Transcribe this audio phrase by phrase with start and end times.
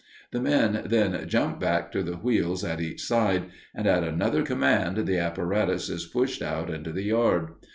[0.31, 4.97] The men then jump back to the wheels at each side, and at another command
[5.05, 7.49] the apparatus is pushed out into the yard.